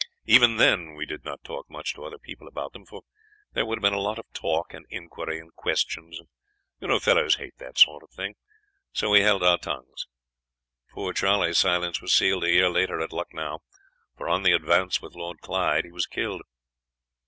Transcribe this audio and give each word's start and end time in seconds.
Even 0.25 0.57
then 0.57 0.95
we 0.95 1.05
did 1.05 1.23
not 1.23 1.43
talk 1.43 1.69
much 1.69 1.93
to 1.93 2.03
other 2.03 2.17
people 2.17 2.47
about 2.47 2.73
them, 2.73 2.87
for 2.87 3.03
there 3.53 3.67
would 3.67 3.77
have 3.77 3.83
been 3.83 3.93
a 3.93 3.99
lot 4.01 4.17
of 4.17 4.25
talk, 4.33 4.73
and 4.73 4.87
inquiry, 4.89 5.37
and 5.39 5.53
questions, 5.53 6.17
and 6.19 6.27
you 6.79 6.87
know 6.87 6.97
fellows 6.97 7.35
hate 7.35 7.55
that 7.59 7.77
sort 7.77 8.01
of 8.01 8.09
thing. 8.09 8.33
So 8.93 9.11
we 9.11 9.21
held 9.21 9.43
our 9.43 9.59
tongues. 9.59 10.07
Poor 10.89 11.13
Charley's 11.13 11.59
silence 11.59 12.01
was 12.01 12.15
sealed 12.15 12.45
a 12.45 12.49
year 12.49 12.71
later 12.71 12.99
at 12.99 13.13
Lucknow, 13.13 13.59
for 14.17 14.27
on 14.27 14.41
the 14.41 14.53
advance 14.53 15.03
with 15.03 15.13
Lord 15.13 15.39
Clyde 15.41 15.85
he 15.85 15.91
was 15.91 16.07
killed. 16.07 16.41